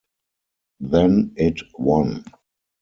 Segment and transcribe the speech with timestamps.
[0.79, 2.23] Then it won'.